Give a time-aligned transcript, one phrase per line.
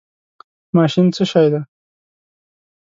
[0.75, 1.59] ماشین څه شی دی؟